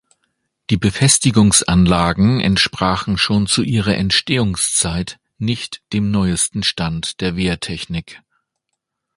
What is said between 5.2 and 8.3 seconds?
nicht dem neuesten Stand der Wehrtechnik.